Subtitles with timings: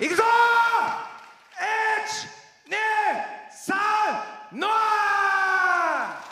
[0.00, 0.22] いくぞ
[4.52, 6.22] ！123ノア！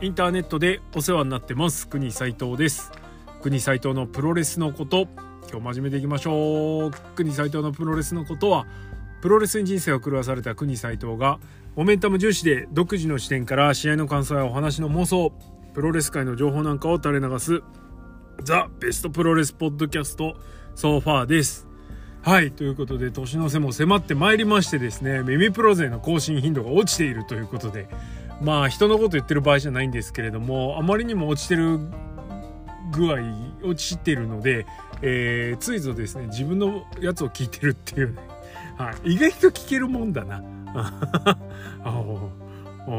[0.00, 2.92] インターネットでお世話になってます国斉藤です。
[3.42, 5.08] 国斉藤のプロレスのこと
[5.50, 6.92] 今日真面目でいきましょう。
[7.16, 8.66] 国斉藤のプロレスのことは
[9.22, 11.38] プロレスに人生を狂わされた国斉藤が
[11.76, 15.32] モメンタム重視で独自の視点から試合の感想やお話の妄想
[15.74, 17.62] プロレス界の情報なんかを垂れ流す
[18.42, 20.34] ザ・ベストプロレスポッドキャスト
[20.74, 21.68] ソファーです。
[22.22, 27.88] はいということで年の瀬も迫ってまいりましてですね耳プロ勢の更新頻度が落ちているということで
[28.40, 31.78] まあ人のこと言ってる場合じゃないんですけれどもあまりにも落ちてる
[32.92, 33.18] 具合
[33.64, 34.66] 落ちてるので、
[35.00, 38.20] えー、ついぞですね自分のやつを聞いてるっていうね、
[39.04, 40.42] 意外と聞けるもんだな。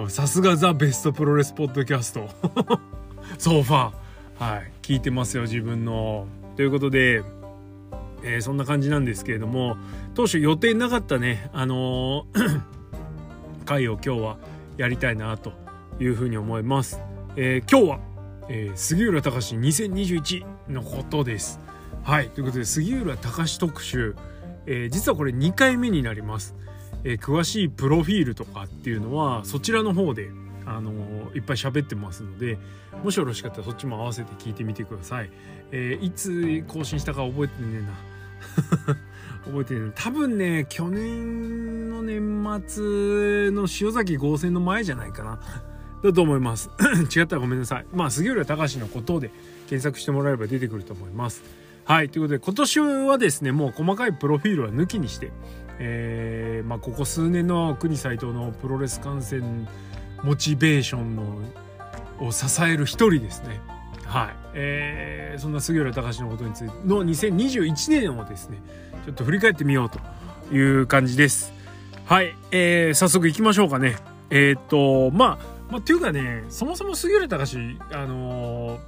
[0.08, 2.30] さすがザ・ベストプロレスポッドキャスト。
[3.38, 4.40] ソファー。
[4.40, 4.72] はい。
[4.81, 6.28] 聞いてますよ自分の。
[6.56, 7.23] ということで
[8.23, 9.78] えー、そんな感じなんですけれども
[10.16, 12.62] 当初予定なかったねあのー
[13.66, 14.38] 回を今日は
[14.78, 15.53] やりたいなと
[16.00, 17.00] いうふうに思います。
[17.38, 18.00] えー、今日は、
[18.50, 21.59] えー、杉浦隆2021のことです。
[22.03, 22.30] はい。
[22.30, 24.16] ということで杉浦隆特集、
[24.66, 26.56] えー、実はこれ2回目になります。
[27.03, 30.30] えー、詳しいプロフィールとかっていうのはそちらの方で
[30.66, 32.58] あのー、いっぱい喋ってますので
[33.03, 35.30] もしよろしかったらそっちも合わせて聞いてみてください。
[35.72, 38.14] え、いつ更新したか覚えてねえな。
[39.45, 45.39] 覚えてる多分ね去年の年末の塩崎合戦の前じゃないかな
[46.03, 46.69] だと思います
[47.16, 49.31] 違ったらごめんなさいまあ杉浦隆のことで
[49.69, 51.44] 検索してもらえれば出てくると思います
[51.86, 55.31] はいということで今年はですねもう細かいプロフィールは抜きにして
[55.80, 59.67] えー、まあここ数年の国斎藤のプロレス観戦
[60.23, 61.40] モチベーションの
[62.20, 63.59] を支える一人ですね。
[64.06, 68.62] はい、えー、そんな杉浦隆のことについての2021年をですね
[69.06, 71.52] ちょっと振り返ってみようという感じです。
[72.06, 73.96] はい、えー、早速いきましょうかね。
[74.30, 78.80] えー、っとまあまあっていうかねそもそも杉浦隆あのー、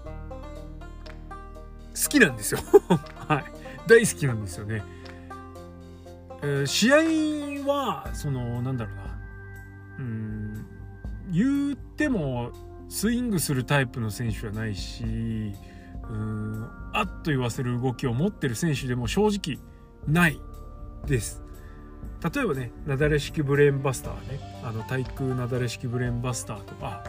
[1.96, 2.60] 好きなんですよ。
[3.28, 3.56] はい。
[3.88, 4.84] 大好きなんですよね、
[6.42, 6.92] えー、試
[7.64, 9.04] 合はそのなんだろうな。
[10.00, 10.66] うん
[11.32, 12.52] 言っても
[12.90, 19.60] スイングするタイプの選手はないしうんあっと言わせる動きを持ってる選手でも正直
[20.08, 20.40] ない
[21.06, 21.42] です。
[22.34, 24.40] 例えばね雪崩式ブレーンバスターね。
[24.64, 27.04] あの対空雪崩式ブレーンバスターとか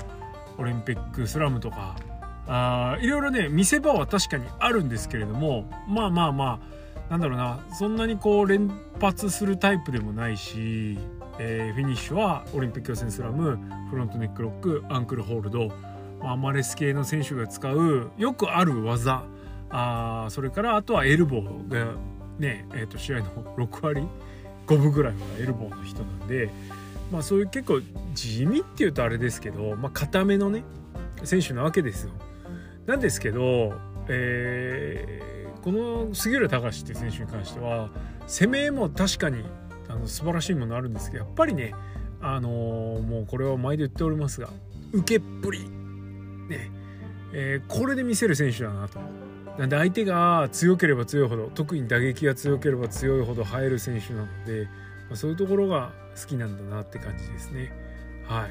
[0.58, 1.96] オリンピックスラムとか
[2.48, 6.60] あいろいろね見せ場は確かにあるんですけれどもまあまあま
[7.08, 8.70] あなんだろうなそんなにこう連
[9.00, 10.98] 発するタイプでもないし
[11.38, 13.58] えー、フィニッシュはオリンピック予選スラム
[13.90, 15.70] フロントネックロックアンクルホールド
[16.22, 19.22] アマレス系の選手が使うよくある技
[19.68, 21.92] あそれからあとはエルボーが
[22.38, 23.26] ね、えー、と試合の
[23.56, 24.02] 6割
[24.66, 26.50] 5分ぐらいはエルボーの人なんで、
[27.12, 27.80] まあ、そういう結構
[28.14, 30.64] 地味っていうとあれですけど、まあ、固めのね
[31.24, 32.10] 選手なわけですよ。
[32.86, 33.74] なんですけど、
[34.08, 37.90] えー、この杉浦隆っていう選手に関しては
[38.26, 39.44] 攻めも確かに
[39.88, 41.74] あの素晴らしいものあるんですけどやっぱりね
[42.20, 44.48] あのー、もうこれは毎度言っておりますが
[44.92, 45.60] 受けっぷり
[46.48, 46.70] ね、
[47.32, 49.00] えー、これで見せる選手だなと。
[49.58, 54.66] なんで相手が強ければ強いほど特に打撃が強ければ強いほど入る選手なので、
[55.08, 57.72] まあ、そういうところが好きなんだなって感じですね。
[58.26, 58.50] はい。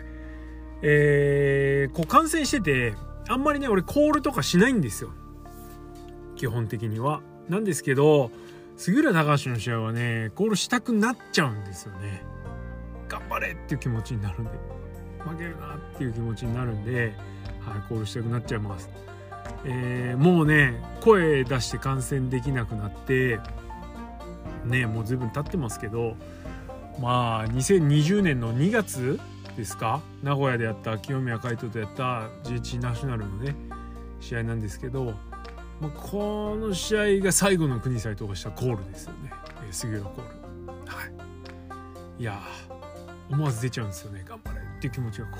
[0.81, 2.93] えー、こう観戦してて
[3.27, 5.11] あんまりね俺コールとかしないんですよ。
[6.35, 7.21] 基本的には。
[7.49, 8.31] なんですけど
[8.75, 12.23] 杉浦隆の試合はねコールしたくなっちゃうんですよね。
[13.07, 14.75] 頑張れっていう気持ちになるんで。
[15.25, 17.13] 負けるなっていう気持ちになるんで、
[17.59, 18.89] はい、コールしたくなっちゃいます、
[19.65, 23.39] えー、もうね声出して観戦できなくなって
[24.63, 26.15] ねもう随分経ってますけど
[26.99, 29.19] まあ2020年の2月
[29.55, 30.01] ですか？
[30.23, 33.55] 名古屋でやった清宮海斗とやった GH ナショナルのね
[34.19, 35.13] 試合なんですけど
[35.81, 39.31] まあ、この試合が最後の国際とかしたコールですよね、
[39.69, 40.29] え、杉浦コール。
[40.85, 41.05] は
[42.17, 42.21] い。
[42.21, 42.39] いや
[43.29, 44.61] 思わず出ちゃうんですよね頑張れ。
[44.61, 45.37] っていう気持ちがこ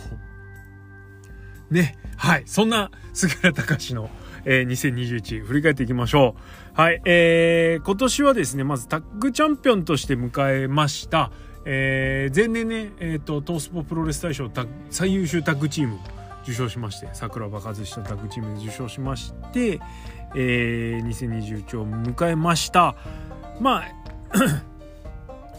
[1.72, 1.74] う。
[1.74, 1.98] ね。
[2.18, 2.44] はい。
[2.46, 4.10] そんな杉浦隆の、
[4.44, 6.36] えー、2021振り返っていきましょ
[6.76, 6.82] う。
[6.82, 7.02] はい。
[7.06, 11.32] えー、今年はですねまずタッグチャンピオンとして迎えました
[11.66, 14.50] えー、前年ね、えーと、トースポプロレス大賞
[14.92, 16.00] 最優秀タッグチーム
[16.44, 19.80] 受賞しまして桜庭和志のタッグチームで受賞しまして、
[20.36, 22.96] えー、2021を迎えました。
[23.60, 23.86] まあ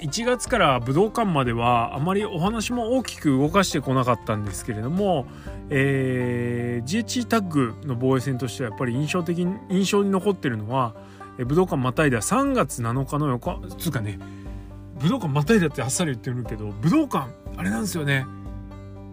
[0.01, 5.27] 1月から武道館まではあまりお話も大きく動かしてこなかったんですけれども、
[5.71, 10.95] えー、GH タッグの防衛戦としてはやっぱり印象的に印象に残ってるのは、
[11.39, 14.19] 武道館またいだ3月7日の横つうかね
[15.01, 18.27] 武道館またいだってあっさり言ってるけど武道館あれなんですよね。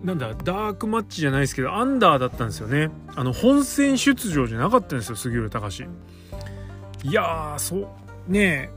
[0.03, 2.89] なんだダークマッチじゃないですけどアンダーだったんですよね。
[3.15, 5.83] あの本戦出場じゃなかったんですよ杉浦隆
[7.03, 8.69] いやーそうね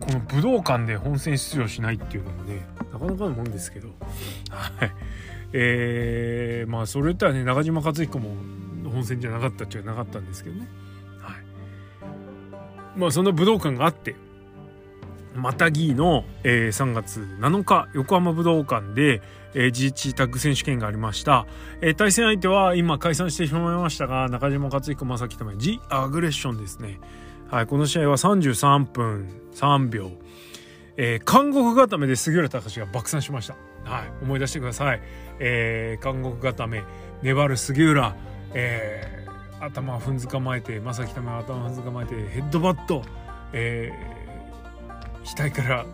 [0.00, 3.88] この武道館で本戦出場しないっていうのもねなかなかのもんですけど。
[4.50, 4.92] はい。
[5.54, 8.34] えー、まあそれとはね中島克彦も
[8.90, 10.66] 本戦じゃなかったっちゃなかったんですけどね。
[11.20, 12.98] はい。
[12.98, 14.16] まあその武道館があって
[15.34, 19.22] またぎの、えー、3月7日横浜武道館で、
[19.54, 21.46] えー、GH タッグ選手権がありました、
[21.80, 27.00] えー、対戦相手は今解散してしまいましたが中島克彦正樹とも G アグレッションですね。
[27.50, 30.10] はいこの試合は33分3秒
[30.96, 33.56] えー、監獄固めで杉浦隆が爆散しました。
[33.84, 35.00] はい、思い出してください。
[35.38, 36.84] えー、監獄固め、
[37.22, 38.14] 粘る杉浦、
[38.54, 43.02] えー、頭踏んづかまえて、正木ため頭踏んづかまえて、ヘッドバット、
[43.52, 43.90] え
[45.24, 45.86] 額から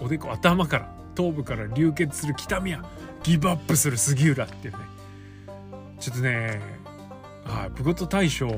[0.00, 2.84] おでこ頭から頭部から流血する北宮
[3.22, 4.78] ギブアップする杉浦っていうね。
[5.98, 6.60] ちょっとね
[7.44, 8.48] はいプゴト大賞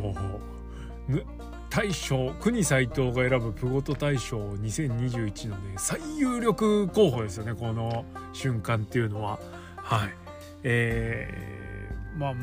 [1.70, 9.38] 大賞国斎藤が選ぶプゴト大賞2021のね最有力候補ですよねこの瞬間っていうのは。
[9.76, 10.14] はい。
[10.62, 12.34] えー、まあ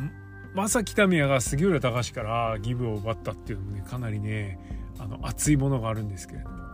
[0.56, 4.58] 正木民也が杉浦隆からギブを奪ったっていうのもねかなりね
[4.98, 6.67] あの熱いものがあるんですけれども。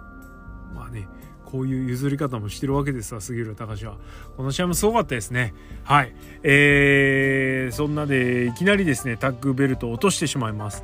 [0.74, 1.08] まあね
[1.46, 3.98] こういう譲り方もしてるわけですわ杉浦隆は。
[4.38, 5.54] この試合もすごかったですね。
[5.84, 6.12] はい。
[6.42, 10.84] えー、そんなでいきなりですねタッグベルトを落としてしまいます。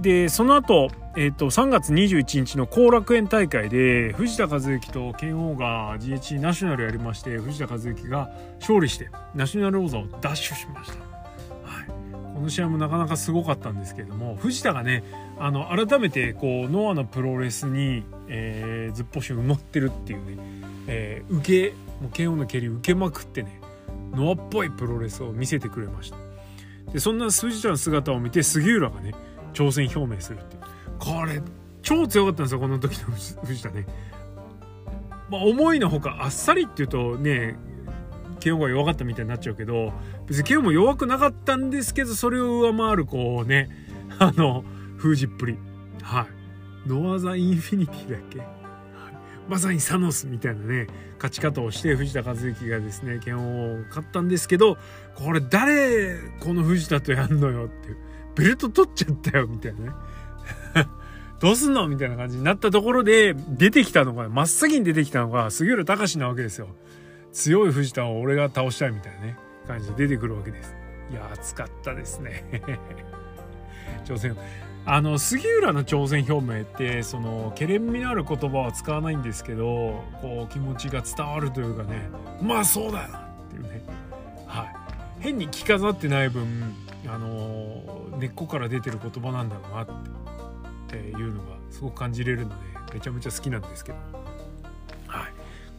[0.00, 8.30] でその後、えーと、3月21日の後楽園大会で藤田和幸と剣王が GHC ナショナルやりまして藤田和幸が
[8.60, 10.98] 勝利してナショナル王座を奪取しました、
[11.68, 11.86] はい、
[12.34, 15.02] この試合もなかなかすごかったんですけれども藤田がね
[15.40, 20.36] あの改めてこうノアのプロレスに、えー、ずっぽし埋まってるっていうね、
[20.86, 23.60] えー、受けもう剣王の蹴り受けまくってね
[24.12, 26.16] ノアっぽいプロレスを見せてくれました
[26.92, 29.14] でそんな藤田の姿を見て杉浦がね
[29.52, 30.56] 挑戦表明するって
[30.98, 31.40] これ
[31.82, 33.06] 超強かったんですよこの時の
[33.44, 33.86] 藤田ね。
[35.30, 37.56] まあ、思いのほかあっさりっていうとね
[38.40, 39.92] 慶応が弱かったみたいになっちゃうけど
[40.26, 43.68] 別に慶応も弱くなかったんですけどそれを上回るこうね
[44.18, 44.64] あの
[44.98, 45.58] 封じっぷり。
[46.02, 46.26] は
[46.86, 46.88] い。
[46.88, 48.42] ノア・ザ・インフィニティだっけ、
[49.48, 50.86] まさにサノスみたいなね
[51.16, 54.76] 勝ち方をして藤田和幸がですね剣を勝ったんですけど
[55.14, 57.96] これ誰この藤田とやんのよっていう。
[58.36, 59.92] ベルト取っちゃったよみたいなね。
[61.40, 66.68] どうすんのみたいな感じになったところで出てきたのが真っ先に出てきたのが杉浦隆なわけですよ。
[67.32, 69.36] 強い藤田を俺が倒したいみたいなね
[69.66, 70.74] 感じで出てくるわけです。
[71.10, 72.62] いや熱かったですね。
[74.04, 74.36] 挑 戦
[74.90, 82.08] あの杉浦の挑戦表明ってそのけれんみのある言葉は使わないんですけどこう気持ちが伝わるというかね
[82.40, 83.82] まあそうだよなっていうね。
[84.46, 84.74] はい。
[85.20, 86.74] 変に着飾ってない分
[87.06, 89.86] あの根っこから出てる言葉なんだろうなっ
[90.88, 92.54] ていうのがすごく感じれるので
[92.94, 93.98] めちゃめちゃ好きなんですけど、
[95.06, 95.32] はい、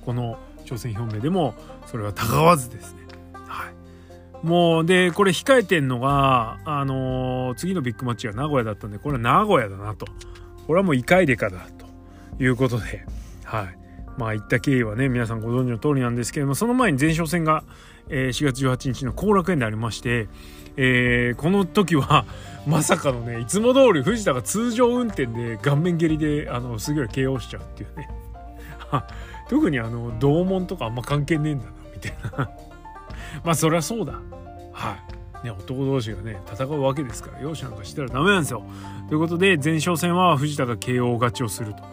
[0.06, 1.56] この挑戦表明でも
[1.88, 3.09] それはたがわずですね。
[4.44, 10.06] もうでこれ控えてんのが、あのー、次のビッグマッチが名古屋だったんでこれは名古屋だなと。
[10.66, 11.90] これはもう異界でかだと。
[12.40, 13.06] いうことで、
[13.44, 13.78] はい、
[14.18, 17.64] まあ言った経緯はね皆さんご存知の通りなんですけどもその前に前哨戦が、
[18.08, 20.30] えー、4月18日の後楽園でありまして
[20.81, 22.26] えー、この時は
[22.66, 28.10] まさかのねいつも通り藤田が通常運転で顔面蹴りであのすげえ KO しちゃうっていうね。
[29.50, 32.50] 特にあの同門とかあんま関係ねえんだなみたいな。
[33.44, 34.19] まあそりゃそうだ
[34.74, 34.98] は
[35.44, 38.64] いね男同士がね戦うわけですから容赦なんかしたらダメなんですよ
[39.08, 41.84] ということで前哨戦は藤田が KO 勝ちをすると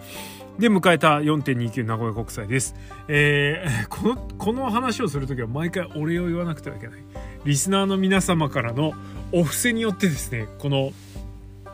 [0.58, 2.74] で迎えた4.29名古屋国際です。
[3.08, 7.04] えー、 この、この話をするときは毎回お礼を言わなくてはいけない。
[7.44, 8.94] リスナーの皆様からの
[9.32, 10.92] お布施によってですね、この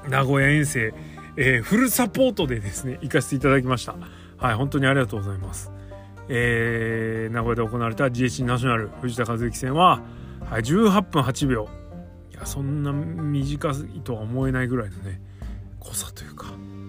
[0.09, 0.93] 名古屋遠征、
[1.37, 3.95] えー、フルサポートでですね、行かせていただきました。
[4.37, 5.71] はい、本当にありがとうございます。
[6.29, 10.02] えー、名古屋で行われた GHC ナショナル藤田和幸戦は、
[10.49, 11.69] はい、18分8秒。
[12.33, 15.21] いや、そんな短いとは思えないぐらいのね、
[15.81, 16.47] 濃さというか、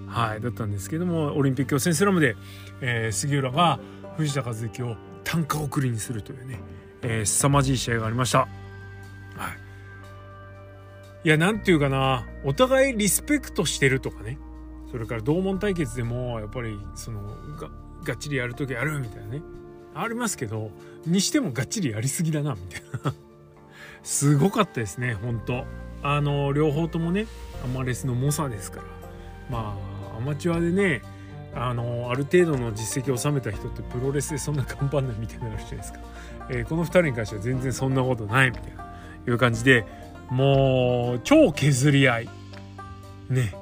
[0.08, 2.36] はい、だったんですけども、オリンピック予選スラムで、
[2.82, 3.80] えー、杉浦が
[4.18, 6.60] 藤田和幸を単価送りにするというね、
[7.02, 8.40] えー、凄まじい試合がありました。
[8.40, 8.48] は
[11.26, 14.38] いや、なんていうかな、お互いリスペクトしてるとかね。
[14.92, 17.22] それから同門対決でも、やっぱり、その
[17.58, 17.70] が、
[18.04, 19.42] がっちりやる時あるみたいなね。
[19.96, 20.72] ありますけど
[21.06, 23.14] にしてもがっちりやりすぎだなみたいな。
[24.04, 25.66] すごかったですね本当。
[26.02, 27.28] あの両方ともね
[27.64, 28.84] アマレスの猛者ですから。
[29.50, 29.78] ま
[30.14, 31.02] あアマチュアでね
[31.56, 36.00] あのある程度の実績を収めた人ってプロレスでそんな頑張んないみたいになるじゃないですか、
[36.50, 38.84] えー、この2人に関しては全然そんなことないみたいな
[39.28, 39.86] いう感じで
[40.30, 42.30] もう超削り合い。
[43.30, 43.54] ね。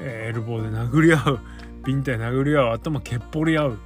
[0.00, 1.40] え、エルボーで殴り合う。
[1.84, 3.70] ビンタ殴り合う頭けっぽり合う。
[3.70, 3.76] は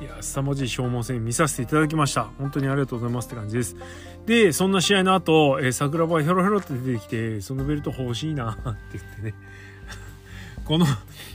[0.00, 0.04] い。
[0.04, 2.24] や凄まじい消耗戦見させていただきました。
[2.38, 3.76] 本当にありがとうございますって感じです。
[4.26, 8.62] でそんな試合の後、えー、桜庭ヒョロヒョロって出てきてそのベルト欲しいなって
[8.98, 9.34] 言ってね。
[10.64, 10.86] この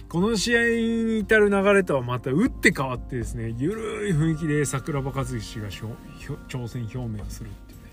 [0.10, 7.92] この試合に至る流れとはまた打って変わってですねゆるい雰囲気で桜庭和志が挑戦表明をするっていうね。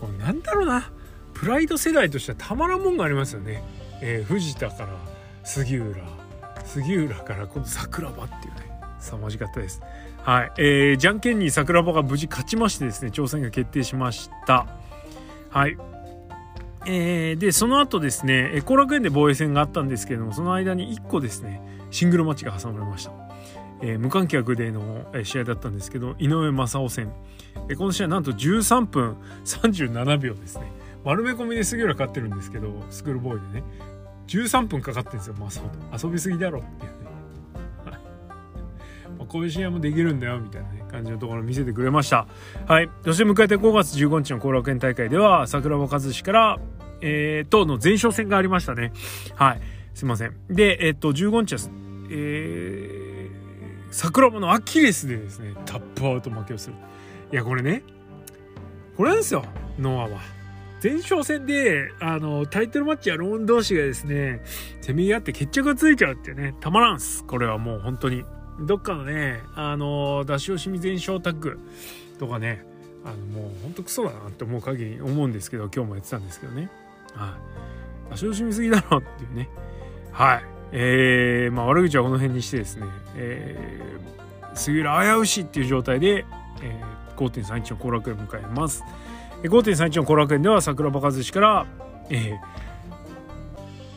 [0.00, 0.90] これなんだろうな。
[1.34, 3.62] プライド世代としてはたまらんもんがありますよね、
[4.00, 4.88] えー、藤田から
[5.44, 6.25] 杉浦。
[6.66, 9.80] 杉浦から今度桜庭っていうね凄まじかったです。
[10.22, 14.66] はい、えー、じゃんけんに桜庭が無事勝ちましてですね挑戦が決定しました。
[15.50, 15.76] はい。
[16.88, 23.12] えー、でその後ですね後楽園で防衛戦があったんですけれどもその間に1個ですねシングルマッチが挟まれました。
[23.82, 27.12] えー、無観客での試合だったんですけど井上正雄戦、
[27.68, 30.72] えー、この試合なんと13分37秒ですね
[31.04, 33.64] 丸め込みで杉浦勝ってるんですけどスクールボーイでね
[34.26, 35.34] 13分かかってんですよ。
[35.34, 36.96] 正雄と遊びすぎだろっていう
[39.26, 42.26] こういう試合もできるんだよみたいな、ね、感じのところを見せてくれました。
[42.66, 42.90] はい。
[43.04, 46.58] そして迎えて5月15日の後楽園大会では桜庭和志から
[47.02, 48.92] えー、との前哨戦がありましたね。
[49.34, 49.60] はい。
[49.94, 50.34] すいません。
[50.48, 51.58] でえっ、と15日は
[52.08, 56.76] えー、桜庭のアキレスでですねタップアウト負けをする。
[57.32, 57.82] いやこれね
[58.96, 59.44] これなんですよ。
[59.78, 60.20] ノアは。
[60.82, 64.42] 前哨戦であのタイトルマッチやローン同士がですね
[64.80, 68.24] せめぎ合って決着がついちゃうってねたまらんすこれはもう本当に
[68.60, 71.58] どっかのね、あの、出し惜しみ全勝タッグ
[72.18, 72.64] とかね、
[73.04, 76.70] あの、もうほんとクソだなって思う限り思うんですけど、今日もやってたんですけどね。
[77.14, 77.36] は
[78.08, 78.10] い。
[78.12, 79.48] 出し惜しみすぎだろっていうね。
[80.12, 80.44] はい。
[80.72, 86.24] えー、まあ悪口はこの辺にしてですね、えー、杉浦危うしっていう状態で、
[86.62, 88.82] えー、5.31の後楽園を迎えます。
[89.48, 91.66] 5.31の後楽園では桜庭和志から、
[92.10, 92.38] えー、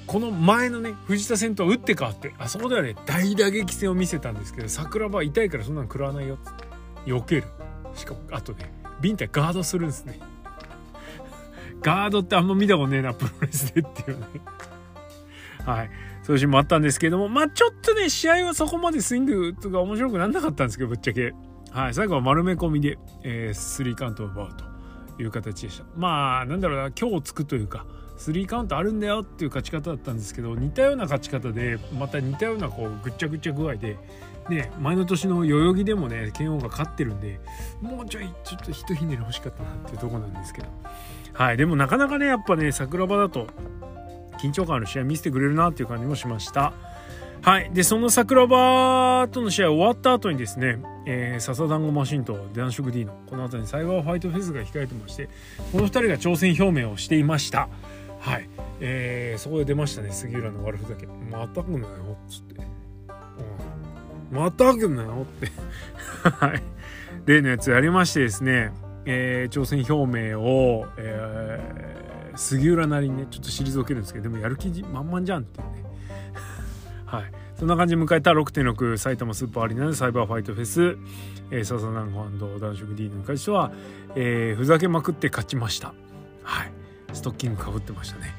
[0.06, 2.96] この前のね藤田戦と打って変わってあそこではね。
[3.06, 6.36] 大打撃戦を見せたんですけど桜庭痛いからそんなの食らわないよ。
[6.36, 6.42] っっ
[7.06, 7.44] て避ける。
[7.96, 10.20] しかもあとねビンタガードするんですね。
[11.82, 14.26] ガードってあんま見たことねえなプロレスでっていうね。
[15.66, 15.90] はい。
[16.24, 21.34] そういうシーンもあったんですけどもまあちょっとね試合はそこまでスイングとか面白くなんなかったんですけどぶっちゃけ。
[21.72, 21.94] はい。
[21.94, 24.69] 最後は丸め込みで、えー、スリーカウントを奪うと。
[25.22, 27.86] いう形でしたまあなんだろうな今日つくというか
[28.18, 33.98] 3カウントあるんだよっていう勝ち方だったんですけど似たような勝ち方でまた似たようなこうぐっちゃぐちゃ具合で、
[34.50, 37.40] ね、前の年の代々木でもね剣王が勝ってるんで
[37.82, 40.68] もうちょいちょっとひとひねり欲しかったなっていうとこなんですけど
[41.34, 43.48] はいでもなかなかねやっぱね桜庭だと
[44.42, 46.74] 緊張感ある試合見せてくれるなっていう感じもしました。
[47.42, 47.72] はい。
[47.74, 55.30] で、その桜庭との試合終わった後にですね、えー、笹団子マシンと男色 D のこの後にサイバーファイトフェスが控えてまして、
[55.72, 57.70] この2人が挑戦表明をしていました。
[58.20, 58.50] はい、
[58.82, 60.12] えー、そこで出ましたね。
[60.12, 62.56] 杉浦の悪ふざけ「またくなよ」っつって
[64.32, 65.48] 「うん、またくなよ」って。
[66.30, 66.62] はい。
[67.26, 68.72] 例のやつやりましてですね、
[69.06, 75.89] えー、挑戦表明を、えー、杉浦なりにねちょっと退けるんですけどでもやる気満々じゃんっていうね。
[77.10, 80.98] はいそんな感じで迎えた6.6埼玉スーパーアリーナでサイバーファイトフェス、
[81.52, 83.72] えー、笹南郷男色 D の会社は、
[84.16, 85.94] えー、ふざけまくって勝ちました
[86.44, 86.80] はい
[87.14, 88.34] ストッキングかぶってましたね。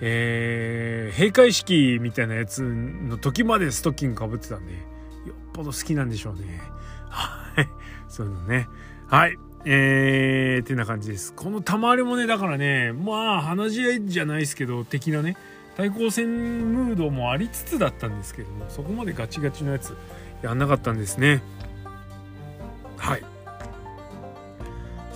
[0.00, 4.82] えー、閉会式みたいなやつの時までストッキングかぶってたんで、よっ
[5.52, 6.60] ぽど好きなんでしょうね。
[7.08, 7.68] はい。
[8.08, 8.68] そういうのね。
[9.06, 9.36] はい。
[9.66, 11.34] えー、ってな感じです。
[11.34, 15.36] このたまりもね、だからね、まあ、話し合いじゃないですけど、的なね、
[15.80, 19.96] 対抗戦ムードもありつつだったんですけども、そこまでガチガチのやつ
[20.42, 21.42] やんなかったんですね。
[22.98, 23.20] はい。
[23.20, 23.26] さ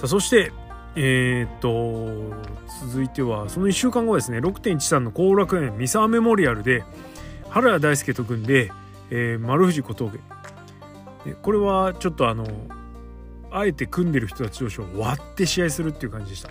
[0.04, 0.52] あ、そして、
[0.96, 2.34] えー、っと、
[2.86, 6.82] 続いてはその1週間後ですね6.13の後楽園三沢メモリアルで
[7.50, 8.72] 原谷大輔と組んで、
[9.10, 10.18] えー、丸藤小峠
[11.42, 12.46] これはちょっとあの
[13.56, 16.50] あえて組んでる人たち同士を割って試合するっていう感じでした、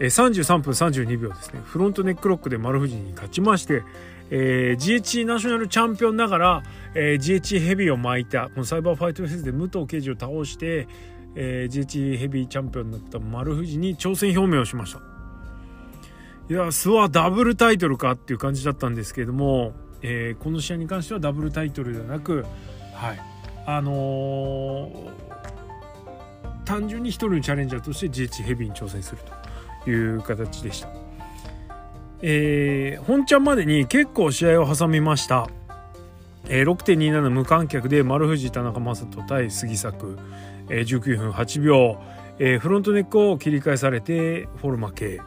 [0.00, 1.60] えー、33分32秒ですね。
[1.64, 3.82] フロントネックロックで丸藤に勝ちまして、
[4.30, 6.62] えー、GH ナショナルチャンピオンながら、
[6.94, 10.86] えー、GH ヘビーを巻いたこのサイバーファイトフェスで武藤敬司を倒して
[11.36, 15.00] えー、GH ヘビーチャンピオンになった丸藤に挑戦表明をしました。
[16.48, 22.44] いやスワダブルタイトルかっていう感じだったんですけれども、えー、この試合に関してはダブルタイトルではなく、
[22.92, 23.20] はい。
[23.66, 25.23] あのー
[26.64, 29.18] 単純に一人のチャレンジャーとして GH ヘビーに挑戦する
[29.84, 30.88] という形でした。
[32.22, 35.48] えー、本ちゃんまでに結構試合を挟みました。
[36.48, 40.18] えー、6.27無観客で丸藤田中将人対杉作、
[40.68, 41.98] えー、19分8秒、
[42.38, 45.20] えー、フロントネックを切り返されてフォルマ系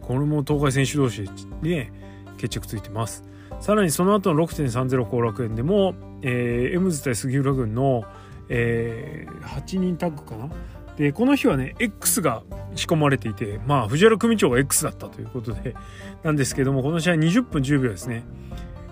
[0.00, 1.24] これも東海選手同士
[1.62, 1.92] で、ね、
[2.36, 3.24] 決着ついてます
[3.60, 8.04] さらにその後の6.30後楽園でも、えー、エムズ対杉浦軍の、
[8.54, 10.50] えー、8人タッグかな？
[10.96, 12.42] でこの日はね X が
[12.74, 15.74] 仕込まれていてまあ藤原組長が X だったということで
[16.22, 18.24] なんですけどもこの試合20分10秒ですね。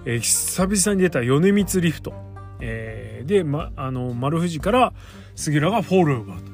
[0.06, 2.14] えー、久々に出た米光リフト、
[2.60, 4.94] えー、で、ま、あの丸藤から
[5.36, 6.50] 杉浦がフォールオーバーと。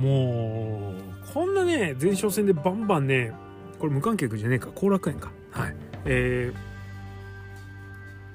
[0.00, 3.32] もうこんなね前哨戦でバンバンね
[3.80, 5.32] これ無観客じゃねえか後楽園か。
[5.50, 5.76] はい。
[6.04, 6.52] え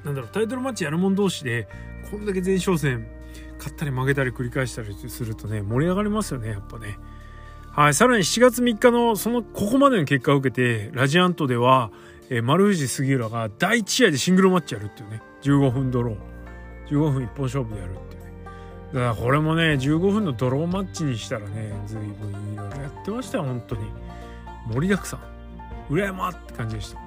[0.03, 1.69] ー、なんだろうタイトルマッチやる者同士で
[2.11, 3.07] こんだけ前哨戦
[3.61, 6.97] 勝ったり負けたり繰り返したりするとね盛り上がりますよねやっぱね。
[7.71, 11.91] はいさらに7月3日のそのここまでの結果を受けてラジアントでは
[12.33, 16.17] えー、丸藤杉浦が第1試合でシングルマッチやるっていうね15分ドロー。
[16.87, 18.31] 15分一本勝負でやるっていうね。
[18.93, 23.81] だからこれもね15分のドローマッチにしたらね随分いろいろやってましたよ本当に。
[24.67, 25.19] 盛りだくさん。
[25.93, 26.99] 羨まって感じでした。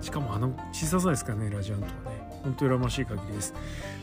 [0.00, 2.40] しかもあの小ささですからねラジアントはね。
[2.42, 3.54] 本当羨ましい限りです。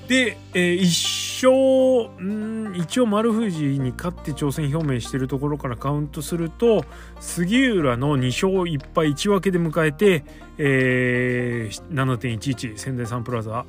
[0.10, 6.84] で、えー、一勝ん一応丸藤に勝って挑戦表明してるところからカウントすると
[7.20, 10.25] 杉浦の2勝1敗1分けで迎えて、
[10.58, 13.68] えー、7.11仙台サンプラザ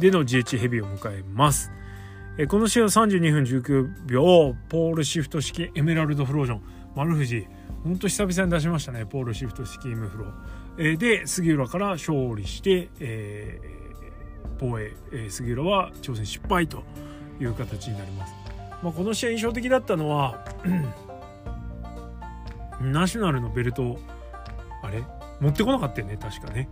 [0.00, 1.70] での GH ヘビーを迎えます。
[2.38, 6.62] えー、この試合は32分19秒ポールシフト式エメラルドフロージョン
[6.94, 7.46] 丸藤
[7.84, 10.30] ほんと久々に出しましたねポールシフト式エメフロー、
[10.78, 13.75] えー、で杉浦から勝利して、えー
[14.58, 16.82] 防衛、えー、杉浦は挑戦失敗と
[17.40, 18.34] いう形になります。
[18.82, 20.44] まあ、この試合印象的だったのは
[22.80, 23.98] ナショナルのベルト
[24.82, 25.02] あれ？
[25.40, 26.68] 持ってこなかったよね確かね。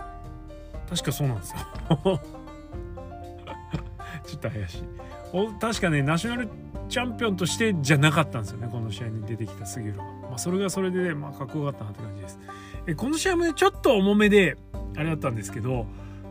[0.89, 1.59] 確かそうなんですよ。
[4.27, 4.83] ちょっと怪しい。
[5.33, 6.49] お確かねナショナル
[6.89, 12.39] チャンピオンとしてじゃなかったんですよねこの試合に出てきた杉浦が、まあ、それがそれで、ね、まあ、かっこよかったなって感じです。
[12.87, 14.57] えこの試合もねちょっと重めで
[14.97, 15.87] あれだったんですけど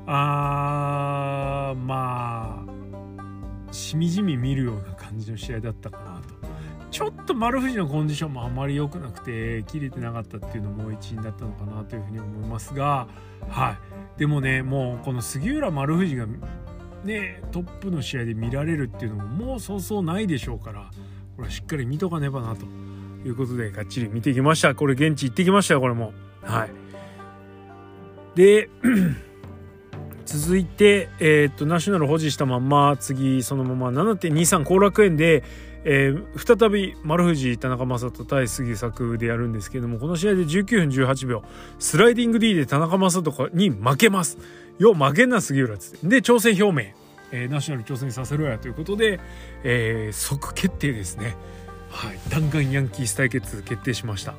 [0.06, 6.34] あーまあしみじみ見るような感じの試合だったかなと。
[6.92, 13.08] ちょっと丸藤のコンディションもあまり良くなくて切れてなかったっていうのも一因だったのかなというふうに思いますが
[13.50, 13.78] は
[14.16, 14.20] い。
[14.20, 16.28] でもねもうこの杉浦丸藤が
[17.04, 20.92] ねトップの試合で見られるっていうのももうそうそうないでしょうから
[21.36, 22.68] これはしっかり見とかねばなと
[23.28, 24.76] いうことでがっちり見てきました。
[24.76, 26.13] これ現地行ってきましたよこれも。
[26.44, 26.70] はい。
[28.36, 28.70] で
[30.39, 35.43] 続いて、えー、っとナショナル保持したまま次そのまま7.23後楽園で、
[35.84, 41.43] えー、再び丸藤田中将人対杉作でやるんですけどもこの試合で19分18秒
[41.78, 44.39] スライディング D で田中将人に負けます。
[44.80, 46.08] よ負けんな杉浦っつって。
[46.08, 46.93] で挑戦表明、
[47.32, 49.19] えー、ナショナル挑戦させろやということで、
[49.63, 51.36] えー、即決定ですね。
[51.91, 52.17] はい。
[52.30, 54.34] 弾丸ヤンキース対決決定しました。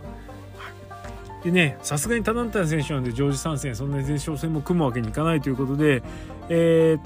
[1.44, 6.02] でねさすがにタナンタン選手なんで常時参戦そんなに前哨戦も組むわけにいかないということで、
[6.48, 6.96] え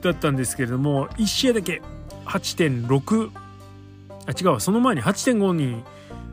[0.00, 1.82] ー、だったんですけれども1試合だけ
[2.26, 3.30] 8.6
[4.26, 5.82] あ違うその前に8.5に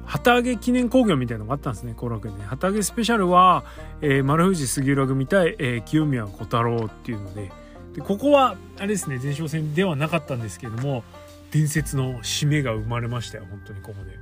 [0.06, 3.66] 旗揚げ記念興行みたいなのがあったんですね後楽園で、旗揚げスペシャルは、
[4.02, 7.52] えー、丸藤杉浦組対、えー、清宮小太郎っていうので
[7.94, 11.04] でここはあれですね前哨戦ではなかったんですけれども
[11.52, 14.18] 伝説の締めが生まれましたよ本当にここで。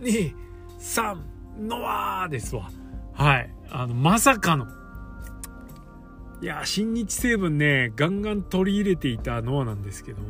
[0.00, 1.16] 123
[1.60, 2.70] ノアですわ。
[3.12, 3.54] はい。
[3.70, 4.66] あの、まさかの。
[6.42, 10.22] いや、新日成分ね、ガンガン取り入れていたノアなんですけど、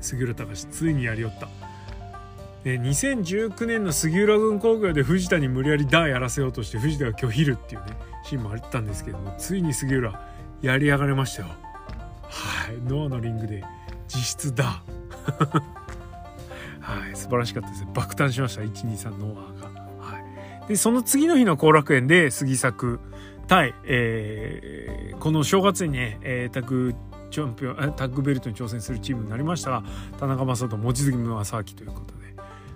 [0.00, 1.48] 杉浦隆ついにやりよった。
[2.64, 10.20] で2019年の杉浦軍工業で藤田に無理やりダーやらせようとして藤田が拒否るっていうねシーンもあったんですけどもついに杉浦
[10.60, 11.48] やり上がれましたよ
[12.24, 13.64] はいノアのリングで
[14.08, 15.62] 実質ダー
[16.80, 19.57] はい素晴らしかったです爆誕しました123ノアが
[20.68, 23.00] でその次の日の後楽園で杉作
[23.46, 26.94] 対、えー、この正月にね、えー、タッグ
[27.30, 29.82] チャンピオンタッグベルトに挑戦するチームになりましたが
[30.18, 32.34] 田中将人望月正明ということで、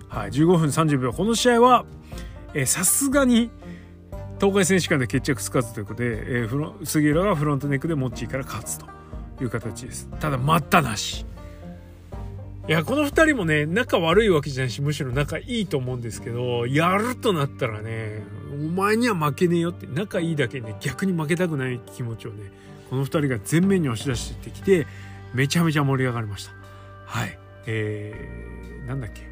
[0.09, 1.13] はい、15分30秒。
[1.13, 1.85] この試合は
[2.65, 3.51] さすがに
[4.39, 8.85] 東海選手権で決着つかずということで、えー、フロ杉浦がフロントネックでモッチーから勝つと
[9.41, 10.09] いう形です。
[10.19, 11.25] ただ待ったなし。
[12.65, 18.23] いや、この二人もね、仲悪いわけじゃないし、むしろ仲いいと思うんですけど、やるとなったらね、
[18.53, 22.51] お前には負けねえよって、仲いいだけね、逆に負けたくない気持ちをね、
[22.89, 24.87] この2人が前面に押し出してきて
[25.33, 26.53] めちゃめちゃ盛り上がりました。
[27.05, 27.37] はい。
[27.65, 29.23] えー、なんだっけ？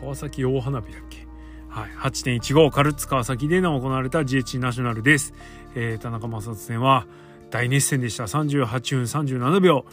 [0.00, 1.26] 川崎大花火だっけ？
[1.68, 5.34] はい、8.15カルッツ川崎で行われた GH ナショナルです、
[5.76, 7.06] えー、田中正人戦は
[7.50, 8.24] 大熱戦でした。
[8.24, 9.84] 38分37秒。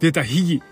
[0.00, 0.62] 出た秘技。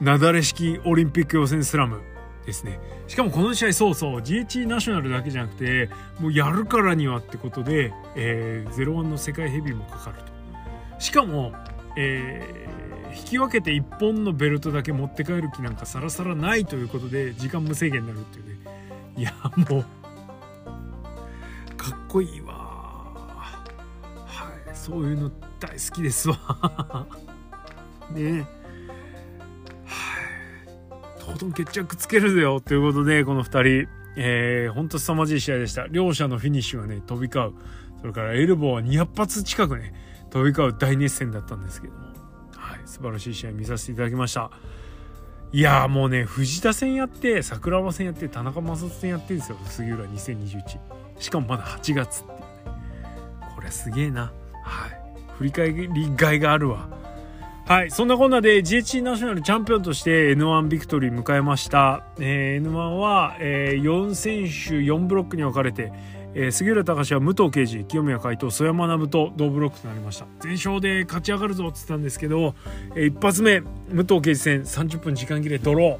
[0.00, 2.00] なだれ式オリンピック予選スラム
[2.44, 2.78] ですね。
[3.08, 11.00] しかもこの試合そうそう GH ナショナルだけじゃなくてもうやるからにはってことで、えー、01の世界ヘビーもかかると。
[11.00, 11.52] しかも、
[11.96, 18.56] えー、引き分けて1本のベルトだけ持って帰る気なんかさらさらないということで時間無制限になるっていうね。
[19.16, 19.84] いやもう
[21.76, 22.52] かっこいいわ。
[24.26, 27.06] はいそういうの大好きですわ。
[28.12, 28.32] ね。
[28.32, 28.55] はい
[31.26, 33.88] とことん決着つけるぜよということでこの2人。
[34.18, 35.86] えー、ほんと凄まじい試合でした。
[35.88, 37.52] 両者のフィニッシュはね飛び交う。
[38.00, 39.92] それからエルボーは200発近くね
[40.30, 42.00] 飛び交う大熱戦だったんですけども、
[42.56, 44.50] はい、素晴らしい試合見させていただきました。
[45.52, 49.58] いやもうね藤田戦やって桜庭戦やって田中将人戦やってるんですよ。
[49.64, 50.78] 杉浦2021
[51.18, 52.44] しかもまだ8月っていうね。
[53.54, 54.32] これすげえな。
[54.62, 55.00] はい。
[55.38, 56.88] 振り返りがいがあるわ。
[57.66, 65.92] はいそんなこんなで GHC ナショナルチャンピオンとして N1 ビクトリー迎えました、えー、N1 は、えー、4選手4ブロックに分かれて
[66.38, 70.26] えー、杉浦隆は武藤敬司清宮海斗曽山学と同ブロックとなりました。
[70.40, 72.54] 全勝で勝ち上がるぞっつったんですけど、
[72.94, 75.98] えー、一発目武藤敬司戦30分時間切れドロ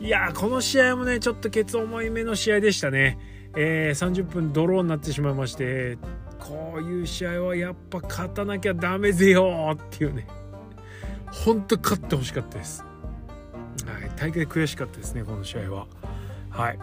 [0.00, 0.06] ー。
[0.06, 3.18] いやこの試合もねちょっとケツ重いめの試合でしたね、
[3.56, 5.98] えー、30分ドローになってしまいまして
[6.38, 10.28] こういう試合はやっぱ勝たなきゃダメぜよっていうね。
[11.44, 12.84] ほんと勝ってほしかったです、
[13.84, 15.86] はい、大会悔しかったですねこの試合は。
[16.50, 16.78] はい。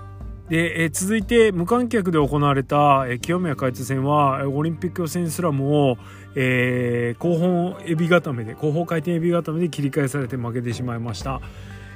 [0.50, 5.98] で、え、続いて無観客で行われた、え、清宮海津戦はオリンピック予選スラムを、
[6.36, 11.40] えー、後方エビ固めで後方回転エビ固めで切り返されて負けてしまいました、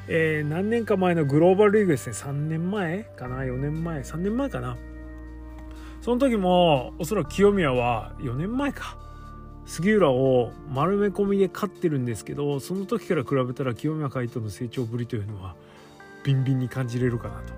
[0.08, 2.14] えー、何年か前のグローバルリーグですね。
[2.14, 4.78] 3年前かな？4年前？3年前かな？
[6.02, 8.98] その時もおそらく清宮は4年前か。
[9.66, 15.56] 杉浦を丸め込みで勝ってるんですけどその時から比べたら清宮海斗の成長ぶりというのは
[16.24, 17.54] ビンビンに感じれるかなと。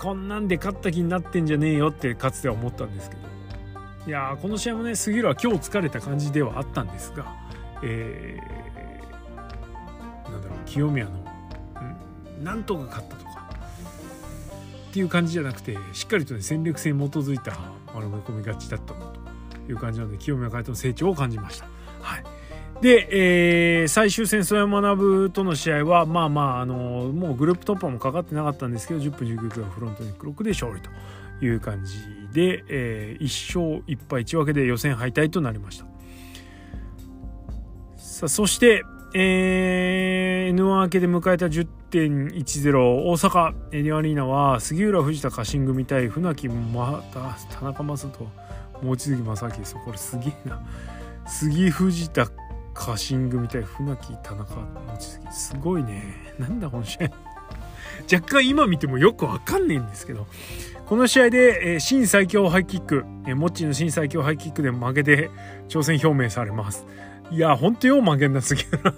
[0.00, 3.30] こんなんで勝った気になってんじゃねえよってかつては思ったんですけど。
[4.06, 7.36] いやこの試合もね杉浦は今日疲れた感じではあったんですが、
[7.82, 11.12] えー、なんだろう清宮の、
[12.38, 13.50] うん、なんとか勝ったとか
[14.88, 17.58] っていう感じじゃなくてしっかりとね戦略性に基づいた
[17.94, 19.09] 丸め込み勝ちだったと
[19.70, 21.66] いう感じなので清宮海斗の成長を感じました。
[22.02, 22.24] はい
[22.80, 23.08] で、
[23.82, 26.74] えー、最終戦、曽山学との試合は、まあまあ、あの
[27.12, 30.88] もうグループ突破もかかってなかったんですけど、10分19秒フロントにクロックで勝利と
[31.44, 31.98] いう感じ
[32.32, 35.84] で、えー、1勝1敗1分けで予選敗退となりました。
[37.98, 38.82] さあ、そして、
[39.14, 48.39] えー、N1 明けで迎えた10.10大阪エディアリーナは杉浦藤田家臣組対船木また田中正人
[48.82, 50.62] 望月正明ですこれすげえな
[51.26, 52.26] 杉藤田
[52.74, 55.20] 家臣組対船木田中望月。
[55.32, 56.34] すごいね。
[56.38, 57.10] なんだこの試合。
[58.12, 60.26] 若干今見てもよくわかんないんですけど
[60.86, 65.30] この試合で、えー、新最強ハイキック、えー、モッチーの新最強ハイキックで負けて
[65.68, 66.86] 挑戦表明されます。
[67.30, 68.94] いやほんとよう負けんなすぎるな